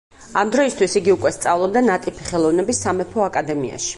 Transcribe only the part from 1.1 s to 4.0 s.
უკვე სწავლობდა ნატიფი ხელოვნების სამეფო აკადემიაში.